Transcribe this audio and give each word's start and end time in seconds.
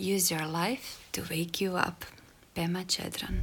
Use 0.00 0.30
your 0.30 0.46
life 0.46 1.10
to 1.12 1.22
wake 1.22 1.64
you 1.64 1.76
up. 1.88 2.04
Pema 2.54 2.84
Čedran. 2.84 3.34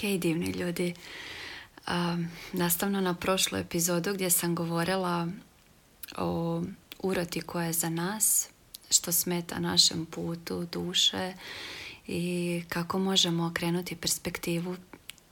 Hej 0.00 0.18
divni 0.18 0.50
ljudi. 0.50 0.94
Um, 1.88 2.28
nastavno 2.52 3.00
na 3.00 3.14
prošlu 3.14 3.58
epizodu 3.58 4.14
gdje 4.14 4.30
sam 4.30 4.54
govorila 4.54 5.28
o 6.16 6.62
uroti 6.98 7.40
koja 7.40 7.66
je 7.66 7.72
za 7.72 7.88
nas, 7.88 8.48
što 8.90 9.12
smeta 9.12 9.58
našem 9.58 10.06
putu 10.06 10.66
duše 10.72 11.34
i 12.06 12.62
kako 12.68 12.98
možemo 12.98 13.46
okrenuti 13.46 13.96
perspektivu 13.96 14.76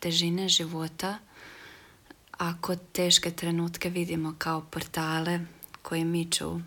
težine 0.00 0.48
života 0.48 1.18
ako 2.40 2.76
teške 2.76 3.30
trenutke 3.30 3.90
vidimo 3.90 4.34
kao 4.38 4.60
portale 4.60 5.40
koji 5.82 6.04
miču 6.04 6.60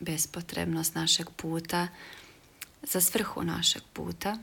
bespotrebnost 0.00 0.94
našeg 0.94 1.30
puta 1.36 1.88
za 2.82 3.00
svrhu 3.00 3.42
našeg 3.42 3.82
puta. 3.92 4.38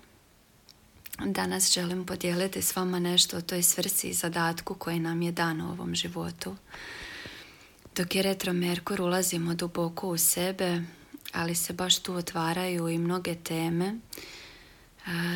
Danas 1.25 1.73
želim 1.73 2.05
podijeliti 2.05 2.61
s 2.61 2.75
vama 2.75 2.99
nešto 2.99 3.37
o 3.37 3.41
toj 3.41 3.63
svrsi 3.63 4.07
i 4.07 4.13
zadatku 4.13 4.73
koji 4.73 4.99
nam 4.99 5.21
je 5.21 5.31
dan 5.31 5.61
u 5.61 5.71
ovom 5.71 5.95
životu. 5.95 6.55
Dok 7.95 8.15
je 8.15 8.23
retro 8.23 8.53
Merkur 8.53 9.01
ulazimo 9.01 9.53
duboko 9.53 10.09
u 10.09 10.17
sebe, 10.17 10.81
ali 11.33 11.55
se 11.55 11.73
baš 11.73 11.99
tu 11.99 12.13
otvaraju 12.13 12.89
i 12.89 12.97
mnoge 12.97 13.35
teme 13.35 13.99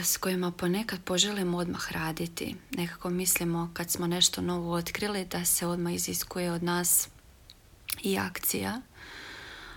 s 0.03 0.17
kojima 0.17 0.51
ponekad 0.51 1.03
poželimo 1.03 1.57
odmah 1.57 1.91
raditi. 1.91 2.55
Nekako 2.77 3.09
mislimo 3.09 3.71
kad 3.73 3.91
smo 3.91 4.07
nešto 4.07 4.41
novo 4.41 4.73
otkrili 4.73 5.25
da 5.25 5.45
se 5.45 5.67
odmah 5.67 5.93
iziskuje 5.93 6.51
od 6.51 6.63
nas 6.63 7.09
i 8.03 8.17
akcija. 8.17 8.81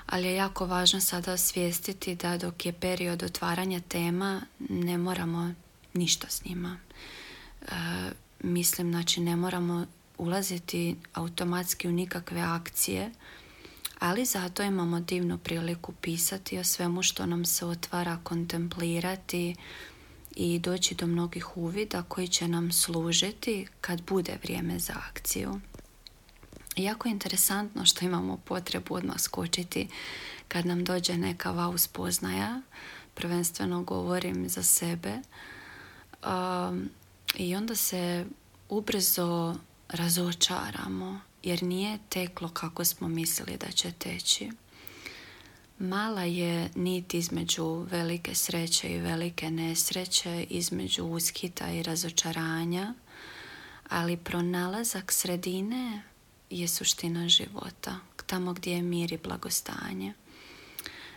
Ali 0.07 0.27
je 0.29 0.35
jako 0.35 0.67
važno 0.67 1.01
sada 1.01 1.33
osvijestiti 1.33 2.15
da 2.15 2.39
dok 2.39 2.67
je 2.67 2.73
period 2.73 3.23
otvaranja 3.23 3.81
tema 3.81 4.43
ne 4.69 4.99
moramo 4.99 5.55
ništa 5.95 6.27
s 6.29 6.45
njima. 6.45 6.77
E, 7.63 7.67
mislim, 8.43 8.91
znači 8.91 9.21
ne 9.21 9.37
moramo 9.37 9.87
ulaziti 10.19 10.97
automatski 11.15 11.89
u 11.89 11.93
nikakve 11.93 12.41
akcije, 12.41 13.11
ali 14.05 14.25
zato 14.25 14.63
imamo 14.63 15.01
divnu 15.01 15.39
priliku 15.39 15.93
pisati 15.93 16.59
o 16.59 16.65
svemu 16.65 17.03
što 17.03 17.27
nam 17.27 17.45
se 17.45 17.67
otvara, 17.67 18.19
kontemplirati 18.23 19.57
i 20.37 20.59
doći 20.59 20.95
do 20.95 21.07
mnogih 21.07 21.57
uvida 21.57 22.03
koji 22.03 22.29
će 22.29 22.49
nam 22.49 22.73
služiti 22.73 23.67
kad 23.81 24.03
bude 24.03 24.39
vrijeme 24.43 24.79
za 24.79 24.93
akciju. 25.11 25.61
Jako 26.77 27.09
je 27.09 27.13
interesantno 27.13 27.85
što 27.85 28.05
imamo 28.05 28.37
potrebu 28.37 28.95
odmah 28.95 29.21
skočiti 29.21 29.89
kad 30.49 30.67
nam 30.67 30.85
dođe 30.85 31.17
neka 31.17 31.53
wow 31.53 31.79
spoznaja, 31.79 32.63
prvenstveno 33.15 33.83
govorim 33.83 34.49
za 34.49 34.63
sebe, 34.63 35.19
i 37.37 37.57
onda 37.57 37.75
se 37.75 38.27
ubrzo 38.69 39.55
razočaramo 39.89 41.21
jer 41.43 41.63
nije 41.63 41.99
teklo 42.09 42.49
kako 42.49 42.85
smo 42.85 43.09
mislili 43.09 43.57
da 43.57 43.71
će 43.71 43.93
teći. 43.93 44.51
Mala 45.79 46.23
je 46.23 46.71
nit 46.75 47.15
između 47.15 47.87
velike 47.91 48.35
sreće 48.35 48.89
i 48.89 49.01
velike 49.01 49.51
nesreće, 49.51 50.47
između 50.51 51.05
uskita 51.05 51.71
i 51.71 51.83
razočaranja, 51.83 52.95
ali 53.89 54.17
pronalazak 54.17 55.13
sredine 55.13 56.03
je 56.51 56.69
suština 56.69 57.29
života, 57.29 57.97
tamo 58.27 58.53
gdje 58.53 58.73
je 58.73 58.83
mir 58.83 59.13
i 59.13 59.19
blagostanje. 59.19 60.15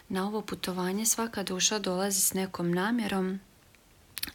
Na 0.09 0.27
ovo 0.27 0.41
putovanje 0.41 1.05
svaka 1.05 1.43
duša 1.43 1.79
dolazi 1.79 2.22
s 2.22 2.33
nekom 2.33 2.72
namjerom, 2.72 3.39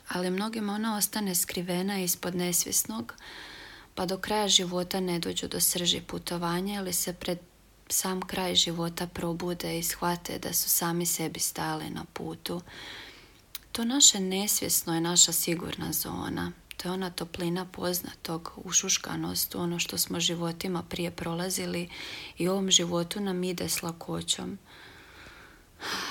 ali 0.09 0.31
mnogima 0.31 0.75
ona 0.75 0.97
ostane 0.97 1.35
skrivena 1.35 2.01
ispod 2.01 2.35
nesvjesnog, 2.35 3.15
pa 3.95 4.07
do 4.07 4.19
kraja 4.19 4.49
života 4.49 5.01
ne 5.01 5.19
dođu 5.19 5.49
do 5.49 5.61
srži 5.61 6.01
putovanja 6.01 6.81
ili 6.81 6.93
se 6.93 7.13
pred 7.13 7.39
sam 7.89 8.23
kraj 8.23 8.55
života 8.55 9.07
probude 9.07 9.79
i 9.79 9.83
shvate 9.83 10.39
da 10.39 10.53
su 10.53 10.69
sami 10.69 11.07
sebi 11.07 11.41
stali 11.41 11.91
na 11.91 12.05
putu. 12.13 12.63
To 13.73 13.85
naše 13.85 14.21
nesvjesno 14.21 14.95
je 14.95 15.01
naša 15.01 15.33
sigurna 15.33 15.93
zona. 15.93 16.53
To 16.77 16.89
je 16.89 16.93
ona 16.93 17.11
toplina 17.11 17.67
poznatog, 17.67 18.53
ušuškanost, 18.57 19.55
ono 19.55 19.79
što 19.79 19.99
smo 19.99 20.21
životima 20.21 20.83
prije 20.83 21.11
prolazili 21.11 21.89
i 22.39 22.49
ovom 22.49 22.71
životu 22.71 23.21
nam 23.21 23.45
ide 23.45 23.69
s 23.69 23.83
lakoćom. 23.83 24.59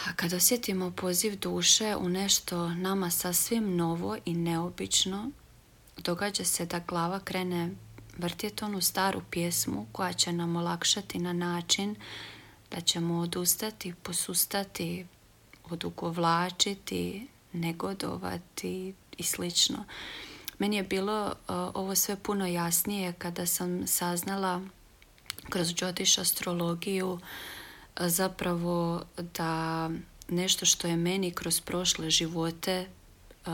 A 0.08 0.14
kad 0.16 0.34
osjetimo 0.34 0.92
poziv 0.92 1.40
duše 1.40 1.96
u 1.96 2.10
nešto 2.10 2.70
nama 2.70 3.10
sasvim 3.10 3.76
novo 3.76 4.18
i 4.26 4.34
neobično, 4.34 5.32
događa 5.98 6.44
se 6.44 6.66
da 6.66 6.80
glava 6.80 7.20
krene 7.20 7.70
vrtjeti 8.18 8.64
onu 8.64 8.82
staru 8.82 9.22
pjesmu 9.32 9.88
koja 9.92 10.14
će 10.14 10.34
nam 10.34 10.56
olakšati 10.56 11.20
na 11.20 11.34
način 11.34 11.96
da 12.72 12.82
ćemo 12.82 13.20
odustati, 13.20 13.94
posustati, 14.04 15.06
odugovlačiti, 15.70 17.28
negodovati 17.54 18.94
i 19.18 19.24
slično. 19.24 19.86
Meni 20.60 20.76
je 20.76 20.84
bilo 20.84 21.26
uh, 21.26 21.56
ovo 21.74 21.96
sve 21.96 22.16
puno 22.16 22.48
jasnije 22.48 23.14
kada 23.14 23.46
sam 23.46 23.88
saznala 23.88 24.62
kroz 25.50 25.68
Jyotish 25.68 26.22
astrologiju 26.22 27.12
uh, 27.12 27.20
zapravo 28.00 29.04
da 29.36 29.90
nešto 30.30 30.66
što 30.66 30.88
je 30.88 30.96
meni 30.96 31.32
kroz 31.32 31.62
prošle 31.62 32.10
živote 32.10 32.88
uh, 33.46 33.52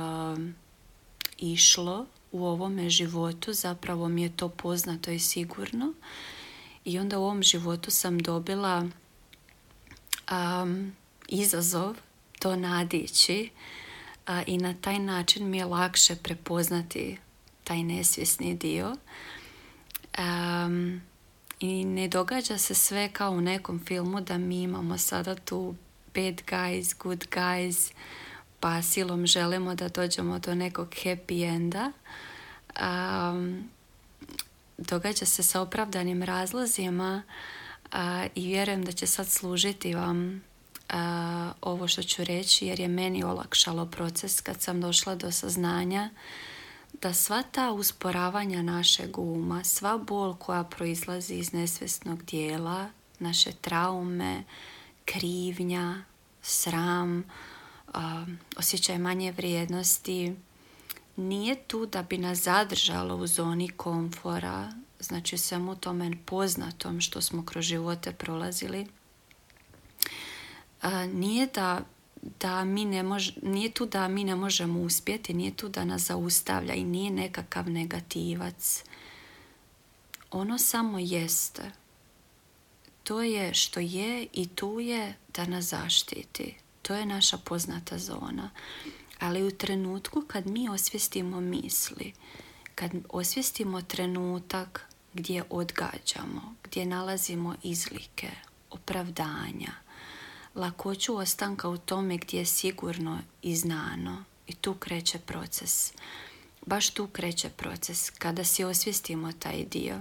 išlo 1.37 2.05
u 2.37 2.45
ovome 2.45 2.89
životu 2.89 3.53
zapravo 3.53 4.09
mi 4.09 4.21
je 4.21 4.37
to 4.37 4.49
poznato 4.49 5.11
i 5.11 5.19
sigurno. 5.19 5.93
I 6.85 6.99
onda 6.99 7.19
u 7.19 7.23
ovom 7.23 7.43
životu 7.43 7.91
sam 7.91 8.19
dobila 8.19 8.87
um, 10.31 10.95
izazov 11.27 11.95
to 12.39 12.55
nadići 12.55 13.49
i 14.45 14.57
na 14.57 14.73
taj 14.73 14.99
način 14.99 15.49
mi 15.49 15.57
je 15.57 15.65
lakše 15.65 16.15
prepoznati 16.15 17.17
taj 17.63 17.83
nesvjesni 17.83 18.55
dio. 18.55 18.95
Um, 20.17 21.01
i 21.59 21.85
ne 21.85 22.07
događa 22.07 22.57
se 22.57 22.73
sve 22.73 23.09
kao 23.13 23.31
u 23.31 23.41
nekom 23.41 23.79
filmu 23.85 24.21
da 24.21 24.37
mi 24.37 24.61
imamo 24.61 24.97
sada 24.97 25.35
tu 25.35 25.75
bad 26.15 26.41
guys, 26.49 26.97
good 27.03 27.25
guys 27.31 27.91
pa 28.59 28.81
silom 28.81 29.27
želimo 29.27 29.75
da 29.75 29.89
dođemo 29.89 30.39
do 30.39 30.55
nekog 30.55 30.89
happy 30.89 31.55
enda. 31.55 31.91
Um, 32.81 33.69
događa 34.77 35.25
se 35.25 35.43
sa 35.43 35.61
opravdanim 35.61 36.23
razlozima 36.23 37.23
i 38.35 38.47
vjerujem 38.47 38.85
da 38.85 38.91
će 38.91 39.07
sad 39.07 39.27
služiti 39.27 39.95
vam 39.95 40.43
ovo 41.61 41.87
što 41.87 42.03
ću 42.03 42.23
reći 42.23 42.65
jer 42.65 42.79
je 42.79 42.87
meni 42.87 43.23
olakšalo 43.23 43.85
proces 43.85 44.41
kad 44.41 44.61
sam 44.61 44.81
došla 44.81 45.15
do 45.15 45.31
saznanja 45.31 46.09
da 47.01 47.13
sva 47.13 47.43
ta 47.51 47.71
usporavanja 47.71 48.61
našeg 48.61 49.17
uma, 49.17 49.63
sva 49.63 49.97
bol 49.97 50.35
koja 50.35 50.63
proizlazi 50.63 51.33
iz 51.33 51.53
nesvjesnog 51.53 52.23
dijela, 52.23 52.89
naše 53.19 53.51
traume, 53.51 54.43
krivnja, 55.05 56.03
sram, 56.41 57.23
osjećaj 58.57 58.97
manje 58.97 59.31
vrijednosti 59.31 60.35
nije 61.15 61.55
tu 61.55 61.85
da 61.85 62.03
bi 62.03 62.17
nas 62.17 62.37
zadržalo 62.37 63.15
u 63.15 63.27
zoni 63.27 63.69
komfora, 63.69 64.73
znači 64.99 65.37
svemu 65.37 65.75
tome 65.75 66.11
poznatom 66.25 67.01
što 67.01 67.21
smo 67.21 67.45
kroz 67.45 67.65
živote 67.65 68.11
prolazili. 68.11 68.87
Nije 71.13 71.47
da 71.47 71.81
da 72.39 72.65
mi 72.65 72.85
ne 72.85 73.03
mož, 73.03 73.29
nije 73.41 73.71
tu 73.71 73.85
da 73.85 74.07
mi 74.07 74.23
ne 74.23 74.35
možemo 74.35 74.79
uspjeti, 74.79 75.33
nije 75.33 75.55
tu 75.55 75.69
da 75.69 75.85
nas 75.85 76.01
zaustavlja 76.01 76.73
i 76.73 76.83
nije 76.83 77.11
nekakav 77.11 77.69
negativac. 77.69 78.83
Ono 80.31 80.57
samo 80.57 80.99
jeste. 80.99 81.71
To 83.03 83.21
je 83.21 83.53
što 83.53 83.79
je 83.79 84.27
i 84.33 84.47
tu 84.47 84.79
je 84.79 85.15
da 85.35 85.45
nas 85.45 85.65
zaštiti. 85.65 86.55
To 86.87 86.95
je 86.95 87.05
naša 87.05 87.37
poznata 87.37 87.97
zona. 87.97 88.49
Ali 89.19 89.43
u 89.43 89.51
trenutku 89.51 90.21
kad 90.27 90.47
mi 90.47 90.69
osvijestimo 90.69 91.41
misli, 91.41 92.13
kad 92.75 92.91
osvijestimo 93.09 93.81
trenutak 93.81 94.85
gdje 95.13 95.43
odgađamo, 95.49 96.55
gdje 96.63 96.85
nalazimo 96.85 97.55
izlike, 97.63 98.29
opravdanja, 98.69 99.71
lakoću 100.55 101.17
ostanka 101.17 101.69
u 101.69 101.77
tome 101.77 102.17
gdje 102.17 102.37
je 102.37 102.45
sigurno 102.45 103.19
i 103.41 103.55
znano 103.55 104.23
i 104.47 104.55
tu 104.55 104.73
kreće 104.73 105.19
proces. 105.19 105.93
Baš 106.65 106.89
tu 106.89 107.07
kreće 107.07 107.49
proces 107.49 108.09
kada 108.09 108.43
si 108.43 108.63
osvijestimo 108.63 109.31
taj 109.31 109.65
dio. 109.65 109.99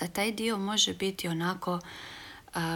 Za 0.00 0.06
taj 0.06 0.32
dio 0.32 0.58
može 0.58 0.94
biti 0.94 1.28
onako 1.28 1.80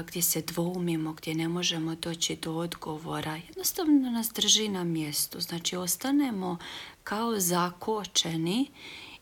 gdje 0.07 0.23
se 0.23 0.43
dvoumimo, 0.43 1.13
gdje 1.13 1.35
ne 1.35 1.49
možemo 1.49 1.95
doći 1.95 2.37
do 2.37 2.55
odgovora. 2.55 3.37
Jednostavno 3.49 4.11
nas 4.11 4.33
drži 4.35 4.69
na 4.69 4.85
mjestu. 4.85 5.41
Znači 5.41 5.77
ostanemo 5.77 6.59
kao 7.05 7.41
zakočeni 7.41 8.71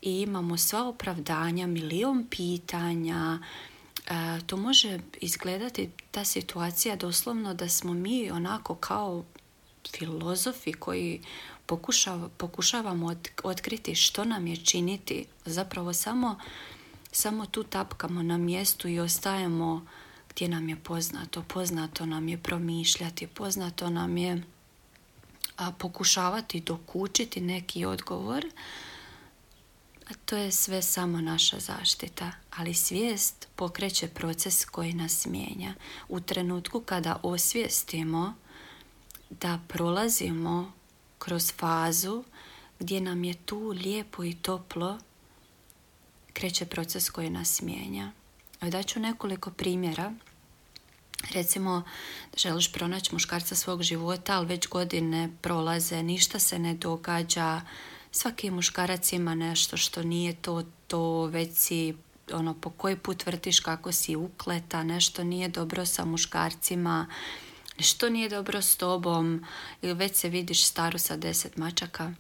i 0.03 0.21
imamo 0.21 0.57
sva 0.57 0.89
opravdanja, 0.89 1.67
milion 1.67 2.27
pitanja. 2.31 3.39
to 4.47 4.57
može 4.57 4.99
izgledati 5.21 5.91
ta 6.11 6.25
situacija 6.25 6.97
doslovno 6.97 7.55
da 7.55 7.69
smo 7.69 7.95
mi 7.95 8.31
onako 8.31 8.75
kao 8.75 9.25
filozofi 9.99 10.73
koji 10.73 11.21
pokušavamo 12.37 13.15
otkriti 13.43 13.95
što 13.95 14.25
nam 14.25 14.47
je 14.47 14.57
činiti. 14.57 15.25
Zapravo 15.45 15.93
samo, 15.93 16.39
samo 17.13 17.47
tu 17.47 17.65
tapkamo 17.65 18.23
na 18.23 18.39
mjestu 18.39 18.89
i 18.89 19.01
ostajemo 19.01 19.87
gdje 20.31 20.49
nam 20.49 20.69
je 20.69 20.77
poznato. 20.77 21.43
Poznato 21.43 22.07
nam 22.07 22.29
je 22.29 22.39
promišljati, 22.39 23.27
poznato 23.27 23.91
nam 23.91 24.17
je 24.17 24.43
a, 25.57 25.73
pokušavati 25.73 26.61
dokučiti 26.61 27.41
neki 27.41 27.85
odgovor. 27.85 28.47
A 30.11 30.15
to 30.25 30.37
je 30.37 30.53
sve 30.53 30.83
samo 30.83 31.21
naša 31.21 31.59
zaštita, 31.59 32.33
ali 32.57 32.75
svijest 32.75 33.49
pokreće 33.57 34.09
proces 34.09 34.65
koji 34.65 34.93
nas 34.93 35.27
mijenja. 35.27 35.75
U 36.09 36.21
trenutku 36.21 36.81
kada 36.81 37.21
osvijestimo 37.23 38.35
da 39.31 39.59
prolazimo 39.69 40.73
kroz 41.19 41.53
fazu 41.53 42.25
gdje 42.79 43.01
nam 43.01 43.25
je 43.25 43.35
tu 43.35 43.69
lijepo 43.69 44.25
i 44.25 44.35
toplo, 44.35 44.99
kreće 46.33 46.67
proces 46.67 47.11
koji 47.11 47.31
nas 47.31 47.63
mijenja. 47.63 48.13
Daću 48.61 49.01
nekoliko 49.01 49.51
primjera. 49.51 50.13
Recimo, 51.33 51.83
želiš 52.37 52.73
pronaći 52.73 53.15
muškarca 53.15 53.55
svog 53.55 53.83
života, 53.83 54.37
ali 54.37 54.47
već 54.47 54.69
godine 54.69 55.31
prolaze, 55.41 56.03
ništa 56.03 56.39
se 56.39 56.59
ne 56.59 56.75
događa, 56.75 57.61
svaki 58.11 58.51
muškarac 58.51 59.13
ima 59.13 59.35
nešto 59.35 59.77
što 59.77 60.03
nije 60.03 60.35
to, 60.35 60.63
to 60.87 61.25
već 61.25 61.57
si 61.57 61.95
ono, 62.33 62.55
po 62.55 62.71
koji 62.71 62.97
put 62.97 63.27
vrtiš 63.27 63.61
kako 63.61 63.93
si 63.93 64.17
ukleta, 64.17 64.83
nešto 64.83 65.25
nije 65.25 65.49
dobro 65.49 65.87
sa 65.87 66.05
muškarcima, 66.05 67.07
što 67.79 68.09
nije 68.09 68.29
dobro 68.29 68.63
s 68.63 68.77
tobom 68.77 69.45
ili 69.83 69.95
već 69.95 70.17
se 70.17 70.29
vidiš 70.29 70.65
staru 70.65 70.99
sa 70.99 71.17
deset 71.17 71.57
mačaka. 71.57 72.13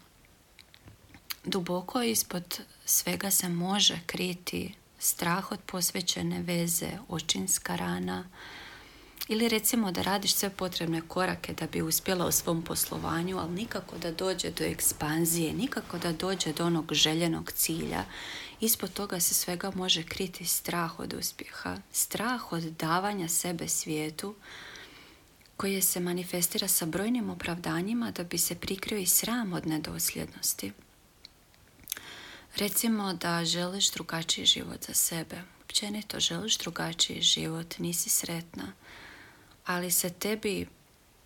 Duboko 1.44 2.02
ispod 2.02 2.60
svega 2.84 3.30
se 3.30 3.48
može 3.48 4.00
kriti 4.06 4.74
strah 4.98 5.52
od 5.52 5.60
posvećene 5.66 6.42
veze, 6.42 6.90
očinska 7.08 7.76
rana, 7.76 8.28
ili 9.28 9.48
recimo 9.48 9.92
da 9.92 10.02
radiš 10.02 10.34
sve 10.34 10.50
potrebne 10.50 11.00
korake 11.08 11.52
da 11.52 11.66
bi 11.66 11.82
uspjela 11.82 12.26
u 12.26 12.32
svom 12.32 12.62
poslovanju, 12.62 13.38
ali 13.38 13.54
nikako 13.54 13.98
da 13.98 14.12
dođe 14.12 14.50
do 14.50 14.64
ekspanzije, 14.64 15.52
nikako 15.52 15.98
da 15.98 16.12
dođe 16.12 16.52
do 16.52 16.66
onog 16.66 16.92
željenog 16.94 17.52
cilja. 17.52 18.04
Ispod 18.60 18.92
toga 18.92 19.20
se 19.20 19.34
svega 19.34 19.72
može 19.74 20.02
kriti 20.02 20.44
strah 20.44 20.98
od 21.00 21.14
uspjeha, 21.14 21.76
strah 21.92 22.52
od 22.52 22.62
davanja 22.62 23.28
sebe 23.28 23.68
svijetu, 23.68 24.34
koje 25.56 25.82
se 25.82 26.00
manifestira 26.00 26.68
sa 26.68 26.86
brojnim 26.86 27.30
opravdanjima 27.30 28.10
da 28.10 28.24
bi 28.24 28.38
se 28.38 28.54
prikrio 28.54 28.98
i 28.98 29.06
sram 29.06 29.52
od 29.52 29.66
nedosljednosti. 29.66 30.72
Recimo 32.58 33.12
da 33.12 33.44
želiš 33.44 33.90
drugačiji 33.90 34.46
život 34.46 34.86
za 34.86 34.94
sebe. 34.94 35.42
Općenito 35.64 36.20
želiš 36.20 36.58
drugačiji 36.58 37.22
život, 37.22 37.78
nisi 37.78 38.10
sretna, 38.10 38.72
ali 39.66 39.90
se 39.90 40.10
tebi 40.10 40.66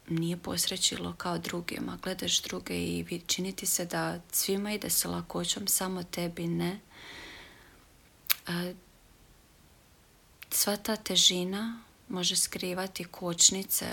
nije 0.08 0.36
posrećilo 0.36 1.12
kao 1.12 1.38
drugima. 1.38 1.98
Gledaš 2.02 2.42
druge 2.42 2.74
i 2.74 3.20
čini 3.26 3.54
se 3.62 3.84
da 3.84 4.20
svima 4.32 4.72
ide 4.72 4.90
sa 4.90 5.08
lakoćom, 5.08 5.68
samo 5.68 6.02
tebi 6.02 6.46
ne. 6.46 6.80
Sva 10.50 10.76
ta 10.76 10.96
težina 10.96 11.82
može 12.08 12.36
skrivati 12.36 13.04
kočnice 13.04 13.86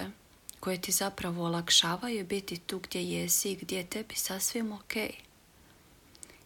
koje 0.60 0.82
ti 0.82 0.92
zapravo 0.92 1.46
olakšavaju 1.46 2.26
biti 2.26 2.58
tu 2.58 2.80
gdje 2.80 3.04
jesi 3.04 3.52
i 3.52 3.56
gdje 3.56 3.78
je 3.78 3.88
tebi 3.88 4.16
sasvim 4.16 4.72
ok. 4.72 4.94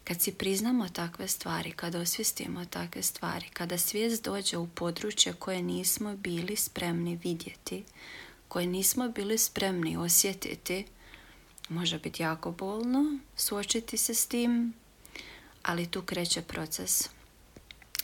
Kad 0.04 0.22
si 0.22 0.32
priznamo 0.32 0.90
takve 0.90 1.28
stvari, 1.28 1.72
kada 1.72 2.00
osvijestimo 2.00 2.66
takve 2.66 3.02
stvari, 3.02 3.46
kada 3.54 3.78
svijest 3.78 4.24
dođe 4.24 4.58
u 4.58 4.68
područje 4.68 5.34
koje 5.34 5.62
nismo 5.62 6.16
bili 6.16 6.56
spremni 6.56 7.20
vidjeti, 7.24 7.84
koje 8.48 8.68
nismo 8.68 9.10
bili 9.10 9.38
spremni 9.38 9.98
osjetiti, 9.98 10.86
može 11.70 12.00
biti 12.00 12.24
jako 12.24 12.52
bolno 12.52 13.20
suočiti 13.36 13.98
se 13.98 14.14
s 14.14 14.26
tim, 14.26 14.74
ali 15.64 15.86
tu 15.86 16.02
kreće 16.02 16.42
proces. 16.42 17.10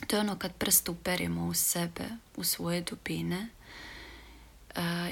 To 0.06 0.16
je 0.16 0.20
ono 0.20 0.38
kad 0.38 0.54
prst 0.54 0.88
uperimo 0.88 1.46
u 1.46 1.54
sebe, 1.54 2.04
u 2.36 2.44
svoje 2.44 2.80
dubine 2.80 3.48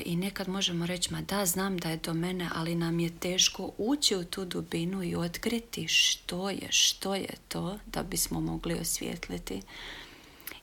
i 0.05 0.16
nekad 0.16 0.49
možemo 0.49 0.87
reći, 0.87 1.12
ma 1.12 1.20
da, 1.20 1.46
znam 1.46 1.78
da 1.78 1.90
je 1.90 1.96
do 1.96 2.14
mene, 2.14 2.49
ali 2.55 2.75
nam 2.75 3.00
je 3.00 3.19
teško 3.19 3.70
ući 3.78 4.16
u 4.16 4.25
tu 4.25 4.44
dubinu 4.44 5.02
i 5.02 5.16
otkriti 5.16 5.88
što 5.88 6.50
je, 6.50 6.69
što 6.70 7.14
je 7.14 7.34
to 7.49 7.78
da 7.87 8.02
bismo 8.02 8.40
mogli 8.40 8.75
osvijetliti. 8.75 9.62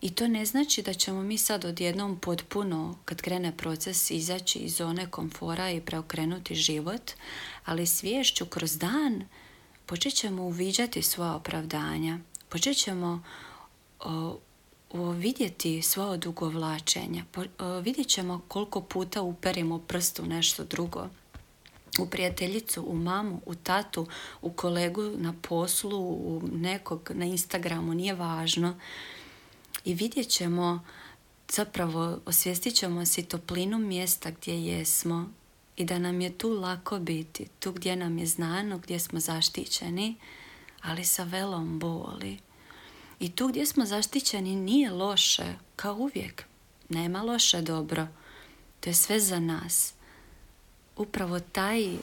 I 0.01 0.09
to 0.09 0.27
ne 0.27 0.45
znači 0.45 0.81
da 0.81 0.93
ćemo 0.93 1.23
mi 1.23 1.37
sad 1.37 1.65
odjednom 1.65 2.19
potpuno, 2.19 2.97
kad 3.05 3.21
krene 3.21 3.57
proces, 3.57 4.11
izaći 4.11 4.59
iz 4.59 4.75
zone 4.75 5.09
komfora 5.09 5.71
i 5.71 5.81
preokrenuti 5.81 6.55
život, 6.55 7.11
ali 7.65 7.85
sviješću 7.85 8.45
kroz 8.45 8.77
dan 8.77 9.23
počet 9.85 10.13
ćemo 10.13 10.43
uviđati 10.43 11.01
svoja 11.01 11.35
opravdanja. 11.35 12.19
Počet 12.49 12.77
ćemo 12.77 13.23
vidjeti 15.03 15.81
sva 15.81 16.05
odugovlačenja. 16.05 17.23
Vidjet 17.83 18.07
ćemo 18.07 18.41
koliko 18.47 18.81
puta 18.81 19.21
uperimo 19.21 19.79
prstu 19.79 20.23
u 20.23 20.25
nešto 20.25 20.63
drugo. 20.63 21.09
U 21.99 22.05
prijateljicu, 22.05 22.83
u 22.87 22.95
mamu, 22.95 23.41
u 23.45 23.55
tatu, 23.55 24.07
u 24.41 24.51
kolegu 24.51 25.01
na 25.17 25.33
poslu, 25.41 25.99
u 26.09 26.41
nekog 26.51 27.11
na 27.13 27.25
Instagramu, 27.25 27.93
nije 27.93 28.13
važno. 28.13 28.79
I 29.85 29.93
vidjet 29.93 30.29
ćemo, 30.29 30.85
zapravo 31.51 32.19
osvijestit 32.25 32.75
ćemo 32.75 33.05
si 33.05 33.23
toplinu 33.23 33.77
mjesta 33.77 34.31
gdje 34.31 34.65
jesmo 34.65 35.29
i 35.77 35.85
da 35.85 35.99
nam 35.99 36.21
je 36.21 36.37
tu 36.37 36.49
lako 36.49 36.99
biti, 36.99 37.47
tu 37.59 37.71
gdje 37.71 37.95
nam 37.95 38.17
je 38.17 38.25
znano, 38.25 38.77
gdje 38.77 38.99
smo 38.99 39.19
zaštićeni, 39.19 40.15
ali 40.81 41.05
sa 41.05 41.23
velom 41.23 41.79
boli. 41.79 42.44
I 43.19 43.31
tu 43.31 43.47
gdje 43.47 43.65
smo 43.65 43.85
zaštićeni 43.85 44.55
nije 44.55 44.91
loše, 44.91 45.53
kao 45.75 45.95
uvijek. 45.95 46.43
Nema 46.89 47.21
loše 47.21 47.61
dobro. 47.61 48.07
To 48.79 48.89
je 48.89 48.93
sve 48.93 49.19
za 49.19 49.39
nas. 49.39 49.93
Upravo 50.95 51.39
taj, 51.39 51.93
e, 51.93 51.99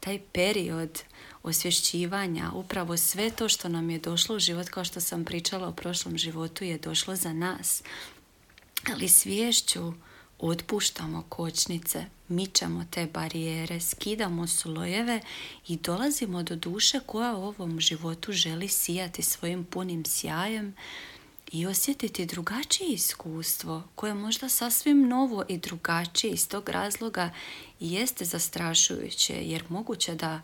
taj 0.00 0.20
period 0.32 1.02
osvješćivanja, 1.42 2.50
upravo 2.54 2.96
sve 2.96 3.30
to 3.30 3.48
što 3.48 3.68
nam 3.68 3.90
je 3.90 3.98
došlo 3.98 4.36
u 4.36 4.38
život, 4.38 4.68
kao 4.68 4.84
što 4.84 5.00
sam 5.00 5.24
pričala 5.24 5.68
o 5.68 5.72
prošlom 5.72 6.18
životu, 6.18 6.64
je 6.64 6.78
došlo 6.78 7.16
za 7.16 7.32
nas. 7.32 7.82
Ali 8.92 9.08
svješću 9.08 9.92
otpuštamo 10.42 11.24
kočnice, 11.28 12.04
mičemo 12.28 12.84
te 12.90 13.06
barijere, 13.06 13.80
skidamo 13.80 14.46
slojeve 14.46 15.20
i 15.68 15.76
dolazimo 15.76 16.42
do 16.42 16.56
duše 16.56 17.00
koja 17.06 17.36
u 17.36 17.44
ovom 17.44 17.80
životu 17.80 18.32
želi 18.32 18.68
sijati 18.68 19.22
svojim 19.22 19.64
punim 19.64 20.04
sjajem 20.04 20.74
i 21.52 21.66
osjetiti 21.66 22.26
drugačije 22.26 22.88
iskustvo 22.88 23.82
koje 23.94 24.10
je 24.10 24.14
možda 24.14 24.48
sasvim 24.48 25.08
novo 25.08 25.44
i 25.48 25.58
drugačije 25.58 26.32
iz 26.32 26.48
tog 26.48 26.68
razloga 26.68 27.30
jeste 27.80 28.24
zastrašujuće 28.24 29.34
jer 29.34 29.64
moguće 29.68 30.14
da 30.14 30.40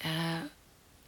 e, 0.00 0.40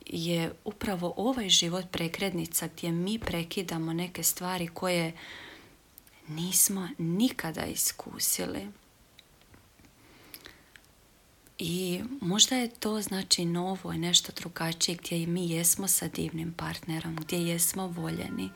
je 0.06 0.52
upravo 0.64 1.14
ovaj 1.16 1.49
život 1.49 1.84
prekrednica 1.90 2.68
gdje 2.76 2.92
mi 2.92 3.18
prekidamo 3.18 3.92
neke 3.92 4.23
stvari 4.23 4.68
koje 4.68 5.12
nismo 6.28 6.88
nikada 6.99 7.64
iskusili. 7.64 8.69
I 11.59 12.02
možda 12.21 12.57
je 12.57 12.71
to 12.71 13.00
znači 13.00 13.45
novo 13.45 13.93
i 13.93 13.99
nešto 13.99 14.33
drugačije 14.37 14.97
gdje 14.97 15.26
mi 15.26 15.50
jesmo 15.50 15.88
sa 15.88 16.09
divnim 16.09 16.52
partnerom, 16.52 17.16
gdje 17.16 17.37
jesmo 17.37 17.87
voljeni, 17.87 18.50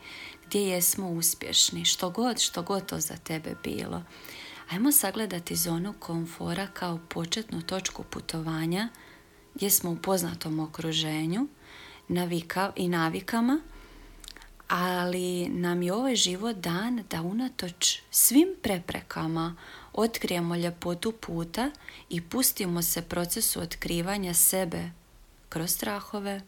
gdje 0.47 0.59
jesmo 0.61 1.09
uspješni, 1.11 1.85
što 1.85 2.09
god, 2.09 2.39
što 2.39 2.63
god 2.63 2.85
to 2.85 2.99
za 2.99 3.17
tebe 3.17 3.55
bilo. 3.63 4.03
Ajmo 4.69 4.91
sagledati 4.91 5.55
zonu 5.55 5.93
komfora 5.99 6.67
kao 6.67 6.99
početnu 7.09 7.61
točku 7.61 8.03
putovanja 8.03 8.89
gdje 9.55 9.69
smo 9.69 9.91
u 9.91 9.95
poznatom 9.95 10.59
okruženju 10.59 11.47
navika 12.07 12.71
i 12.75 12.87
navikama, 12.87 13.59
ali 14.69 15.49
nam 15.49 15.81
je 15.81 15.93
ovaj 15.93 16.15
život 16.15 16.55
dan 16.55 17.03
da 17.09 17.21
unatoč 17.21 17.99
svim 18.11 18.55
preprekama 18.61 19.55
otkrijemo 19.93 20.55
ljepotu 20.55 21.11
puta 21.11 21.71
i 22.09 22.21
pustimo 22.21 22.81
se 22.81 23.01
procesu 23.01 23.61
otkrivanja 23.61 24.33
sebe 24.33 24.91
kroz 25.49 25.71
strahove, 25.71 26.41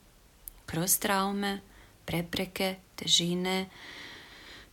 kroz 0.65 0.97
traume, 0.99 1.59
prepreke, 2.05 2.75
težine, 2.95 3.69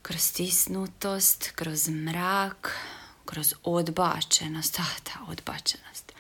kroz 0.02 0.20
stisnutost, 0.20 1.50
kroz 1.54 1.88
mrak, 1.88 2.76
kroz 3.24 3.54
odbačenost, 3.62 4.74
ta, 4.76 4.84
ta 5.02 5.20
odbačenost, 5.28 6.12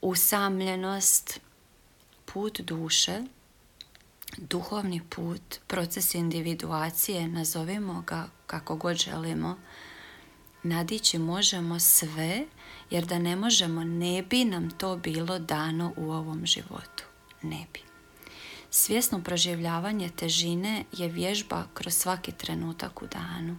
usamljenost, 0.00 1.40
put 2.24 2.60
duše, 2.60 3.22
duhovni 4.36 5.00
put, 5.08 5.60
proces 5.66 6.14
individuacije, 6.14 7.28
nazovimo 7.28 8.02
ga 8.06 8.28
kako 8.46 8.76
god 8.76 8.96
želimo, 8.96 9.56
nadići 10.62 11.18
možemo 11.18 11.80
sve, 11.80 12.46
jer 12.90 13.06
da 13.06 13.18
ne 13.18 13.36
možemo, 13.36 13.84
ne 13.84 14.22
bi 14.22 14.44
nam 14.44 14.70
to 14.70 14.96
bilo 14.96 15.38
dano 15.38 15.92
u 15.96 16.10
ovom 16.10 16.46
životu. 16.46 17.04
Ne 17.42 17.66
bi. 17.72 17.80
Svjesno 18.70 19.22
proživljavanje 19.22 20.08
težine 20.08 20.84
je 20.92 21.08
vježba 21.08 21.66
kroz 21.74 21.94
svaki 21.94 22.32
trenutak 22.32 23.02
u 23.02 23.06
danu. 23.06 23.58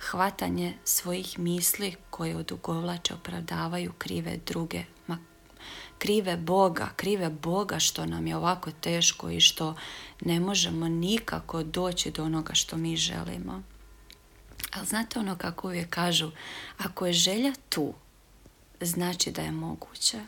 Hvatanje 0.00 0.74
svojih 0.84 1.38
misli 1.38 1.94
koje 2.10 2.36
odugovlače 2.36 3.14
opravdavaju 3.14 3.92
krive 3.98 4.38
druge, 4.46 4.84
ma 5.06 5.18
krive 5.98 6.36
Boga, 6.36 6.88
krive 6.96 7.30
Boga 7.30 7.78
što 7.78 8.06
nam 8.06 8.26
je 8.26 8.36
ovako 8.36 8.70
teško 8.80 9.30
i 9.30 9.40
što 9.40 9.74
ne 10.20 10.40
možemo 10.40 10.88
nikako 10.88 11.62
doći 11.62 12.10
do 12.10 12.24
onoga 12.24 12.54
što 12.54 12.76
mi 12.76 12.96
želimo. 12.96 13.62
Ali 14.72 14.86
znate 14.86 15.18
ono 15.18 15.36
kako 15.36 15.66
uvijek 15.66 15.90
kažu, 15.90 16.30
ako 16.78 17.06
je 17.06 17.12
želja 17.12 17.52
tu, 17.68 17.94
znači 18.80 19.30
da 19.30 19.42
je 19.42 19.52
moguće. 19.52 20.18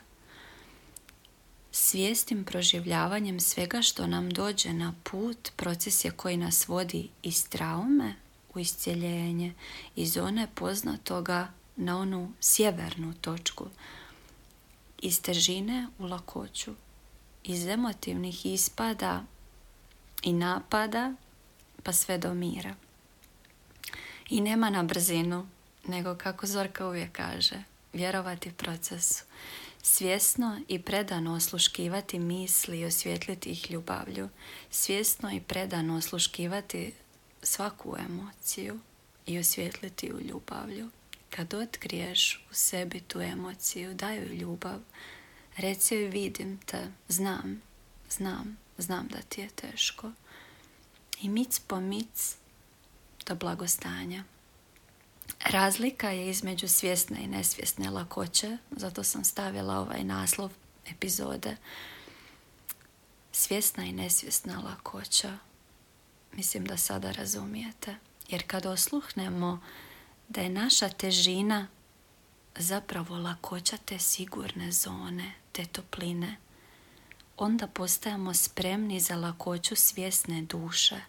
Svijestim 1.71 2.43
proživljavanjem 2.43 3.39
svega 3.39 3.81
što 3.81 4.07
nam 4.07 4.29
dođe 4.29 4.73
na 4.73 4.93
put, 5.03 5.51
proces 5.55 6.05
je 6.05 6.11
koji 6.11 6.37
nas 6.37 6.67
vodi 6.67 7.09
iz 7.23 7.49
traume 7.49 8.15
u 8.53 8.59
iscjeljenje, 8.59 9.53
iz 9.95 10.13
zone 10.13 10.47
poznatoga 10.55 11.51
na 11.75 11.97
onu 11.97 12.31
sjevernu 12.41 13.13
točku, 13.21 13.65
iz 15.01 15.21
težine 15.21 15.87
u 15.99 16.05
lakoću, 16.05 16.75
iz 17.43 17.67
emotivnih 17.67 18.45
ispada 18.45 19.23
i 20.23 20.33
napada 20.33 21.13
pa 21.83 21.93
sve 21.93 22.17
do 22.17 22.33
mira. 22.33 22.75
I 24.29 24.41
nema 24.41 24.69
na 24.69 24.83
brzinu, 24.83 25.47
nego 25.87 26.15
kako 26.15 26.47
Zorka 26.47 26.87
uvijek 26.87 27.11
kaže, 27.11 27.63
vjerovati 27.93 28.51
procesu. 28.51 29.23
Svjesno 29.83 30.59
i 30.67 30.81
predano 30.81 31.33
osluškivati 31.33 32.19
misli 32.19 32.79
i 32.79 32.85
osvijetliti 32.85 33.49
ih 33.49 33.71
ljubavlju. 33.71 34.29
Svjesno 34.69 35.31
i 35.31 35.41
predano 35.41 35.95
osluškivati 35.95 36.93
svaku 37.43 37.95
emociju 37.99 38.79
i 39.25 39.39
osvijetliti 39.39 40.13
u 40.13 40.21
ljubavlju. 40.21 40.89
Kad 41.35 41.53
otkriješ 41.53 42.45
u 42.51 42.53
sebi 42.53 42.99
tu 42.99 43.21
emociju, 43.21 43.93
daju 43.93 44.33
ljubav, 44.33 44.79
reci 45.57 45.95
joj 45.95 46.05
vidim 46.05 46.59
te, 46.65 46.91
znam, 47.07 47.61
znam, 48.09 48.57
znam 48.77 49.07
da 49.07 49.21
ti 49.21 49.41
je 49.41 49.49
teško. 49.49 50.11
I 51.21 51.29
mic 51.29 51.59
po 51.59 51.79
mic 51.79 52.35
do 53.25 53.35
blagostanja. 53.35 54.23
Razlika 55.39 56.09
je 56.09 56.29
između 56.29 56.67
svjesne 56.67 57.23
i 57.23 57.27
nesvjesne 57.27 57.89
lakoće, 57.89 58.57
zato 58.71 59.03
sam 59.03 59.23
stavila 59.23 59.79
ovaj 59.79 60.03
naslov 60.03 60.51
epizode. 60.87 61.57
Svjesna 63.31 63.85
i 63.85 63.91
nesvjesna 63.91 64.59
lakoća. 64.59 65.37
Mislim 66.33 66.65
da 66.65 66.77
sada 66.77 67.11
razumijete. 67.11 67.95
Jer 68.29 68.43
kad 68.47 68.65
osluhnemo 68.65 69.61
da 70.31 70.41
je 70.41 70.49
naša 70.49 70.89
težina 70.89 71.67
zapravo 72.55 73.17
lakoća 73.17 73.77
te 73.77 73.99
sigurne 73.99 74.71
zone, 74.71 75.33
te 75.51 75.65
topline, 75.65 76.37
onda 77.37 77.67
postajemo 77.67 78.33
spremni 78.33 78.99
za 78.99 79.15
lakoću 79.15 79.75
svjesne 79.75 80.41
duše 80.41 81.01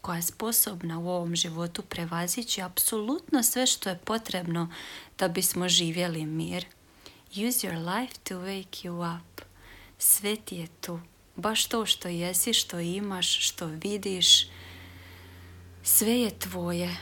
koja 0.00 0.16
je 0.16 0.22
sposobna 0.22 0.98
u 0.98 1.08
ovom 1.08 1.36
životu 1.36 1.82
prevazići 1.82 2.62
apsolutno 2.62 3.42
sve 3.42 3.66
što 3.66 3.88
je 3.88 3.98
potrebno 3.98 4.72
da 5.18 5.28
bismo 5.28 5.68
živjeli 5.68 6.26
mir. 6.26 6.66
Use 7.30 7.68
your 7.68 8.00
life 8.00 8.14
to 8.28 8.34
wake 8.34 8.88
you 8.88 9.16
up. 9.16 9.40
Sve 9.98 10.36
ti 10.36 10.56
je 10.56 10.66
tu. 10.80 11.00
Baš 11.36 11.66
to 11.66 11.86
što 11.86 12.08
jesi, 12.08 12.52
što 12.52 12.80
imaš, 12.80 13.48
što 13.48 13.66
vidiš. 13.66 14.48
Sve 15.82 16.12
je 16.12 16.38
tvoje 16.38 16.96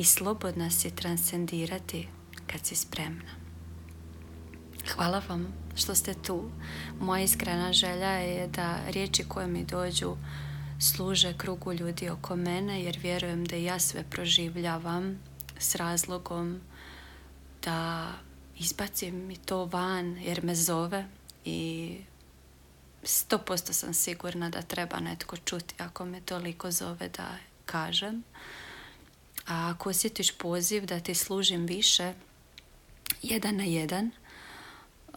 i 0.00 0.04
slobodna 0.04 0.70
si 0.70 0.90
transcendirati 0.90 2.08
kad 2.46 2.66
si 2.66 2.76
spremna. 2.76 3.30
Hvala 4.94 5.22
vam 5.28 5.52
što 5.74 5.94
ste 5.94 6.14
tu. 6.14 6.50
Moja 7.00 7.22
iskrena 7.22 7.72
želja 7.72 8.10
je 8.10 8.46
da 8.46 8.78
riječi 8.88 9.24
koje 9.28 9.46
mi 9.46 9.64
dođu 9.64 10.16
služe 10.80 11.34
krugu 11.38 11.72
ljudi 11.72 12.08
oko 12.08 12.36
mene 12.36 12.82
jer 12.82 12.98
vjerujem 13.02 13.44
da 13.44 13.56
ja 13.56 13.78
sve 13.78 14.04
proživljavam 14.10 15.18
s 15.58 15.74
razlogom 15.74 16.60
da 17.62 18.08
izbacim 18.58 19.26
mi 19.26 19.36
to 19.36 19.64
van 19.64 20.16
jer 20.18 20.44
me 20.44 20.54
zove 20.54 21.06
i 21.44 21.96
sto 23.02 23.38
posto 23.38 23.72
sam 23.72 23.94
sigurna 23.94 24.50
da 24.50 24.62
treba 24.62 25.00
netko 25.00 25.36
čuti 25.36 25.74
ako 25.78 26.04
me 26.04 26.20
toliko 26.20 26.70
zove 26.70 27.08
da 27.08 27.36
kažem. 27.64 28.22
A 29.50 29.70
ako 29.70 29.88
osjetiš 29.90 30.30
poziv 30.30 30.86
da 30.86 31.00
ti 31.00 31.14
služim 31.14 31.66
više, 31.66 32.14
jedan 33.22 33.56
na 33.56 33.64
jedan, 33.64 34.10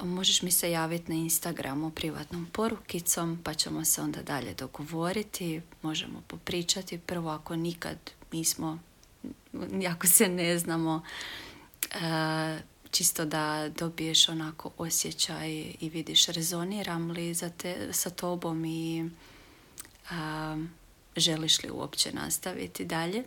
možeš 0.01 0.41
mi 0.41 0.51
se 0.51 0.71
javiti 0.71 1.11
na 1.11 1.17
Instagramu 1.17 1.89
privatnom 1.89 2.47
porukicom 2.53 3.39
pa 3.43 3.53
ćemo 3.53 3.85
se 3.85 4.01
onda 4.01 4.21
dalje 4.21 4.53
dogovoriti, 4.53 5.61
možemo 5.81 6.21
popričati. 6.27 6.97
Prvo 6.97 7.29
ako 7.29 7.55
nikad 7.55 7.97
nismo, 8.31 8.79
ako 9.89 10.07
se 10.07 10.29
ne 10.29 10.59
znamo, 10.59 11.03
e, 11.91 12.59
čisto 12.91 13.25
da 13.25 13.69
dobiješ 13.69 14.29
onako 14.29 14.71
osjećaj 14.77 15.51
i 15.79 15.89
vidiš 15.93 16.25
rezoniram 16.25 17.11
li 17.11 17.33
za 17.33 17.49
te, 17.49 17.89
sa 17.91 18.09
tobom 18.09 18.65
i 18.65 19.09
želiš 21.15 21.63
li 21.63 21.69
uopće 21.71 22.13
nastaviti 22.13 22.85
dalje. 22.85 23.23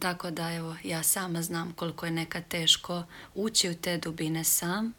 Tako 0.00 0.30
da 0.30 0.52
evo, 0.52 0.76
ja 0.84 1.02
sama 1.02 1.42
znam 1.42 1.72
koliko 1.72 2.06
je 2.06 2.12
nekad 2.12 2.48
teško 2.48 3.04
ući 3.34 3.70
u 3.70 3.74
te 3.74 3.98
dubine 3.98 4.44
sam, 4.44 4.92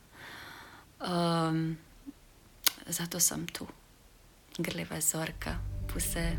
Um, 0.99 1.77
zato 2.87 3.19
sam 3.19 3.47
tu. 3.47 3.67
Grliva 4.57 5.01
Zorka. 5.01 5.55
Puse. 5.93 6.31